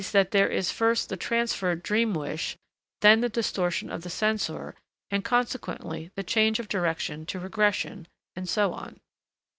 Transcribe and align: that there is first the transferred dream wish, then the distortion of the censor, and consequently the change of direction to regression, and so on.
that 0.13 0.31
there 0.31 0.49
is 0.49 0.71
first 0.71 1.09
the 1.09 1.15
transferred 1.15 1.83
dream 1.83 2.15
wish, 2.15 2.57
then 3.01 3.21
the 3.21 3.29
distortion 3.29 3.91
of 3.91 4.01
the 4.01 4.09
censor, 4.09 4.73
and 5.11 5.23
consequently 5.23 6.09
the 6.15 6.23
change 6.23 6.59
of 6.59 6.67
direction 6.67 7.23
to 7.23 7.37
regression, 7.39 8.07
and 8.35 8.49
so 8.49 8.73
on. 8.73 8.99